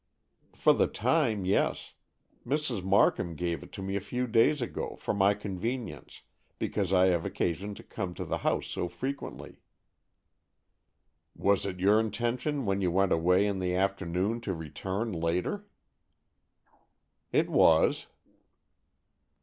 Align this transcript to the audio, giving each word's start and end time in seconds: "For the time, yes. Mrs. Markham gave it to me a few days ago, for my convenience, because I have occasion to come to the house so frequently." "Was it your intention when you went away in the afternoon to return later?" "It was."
"For 0.53 0.73
the 0.73 0.87
time, 0.87 1.45
yes. 1.45 1.93
Mrs. 2.43 2.83
Markham 2.83 3.35
gave 3.35 3.61
it 3.61 3.71
to 3.73 3.83
me 3.83 3.95
a 3.95 3.99
few 3.99 4.25
days 4.25 4.59
ago, 4.59 4.95
for 4.95 5.13
my 5.13 5.35
convenience, 5.35 6.23
because 6.57 6.91
I 6.91 7.09
have 7.09 7.23
occasion 7.23 7.75
to 7.75 7.83
come 7.83 8.15
to 8.15 8.25
the 8.25 8.39
house 8.39 8.65
so 8.65 8.87
frequently." 8.87 9.59
"Was 11.35 11.67
it 11.67 11.79
your 11.79 11.99
intention 11.99 12.65
when 12.65 12.81
you 12.81 12.89
went 12.89 13.11
away 13.11 13.45
in 13.45 13.59
the 13.59 13.75
afternoon 13.75 14.41
to 14.41 14.55
return 14.55 15.11
later?" 15.11 15.67
"It 17.31 17.47
was." 17.51 18.07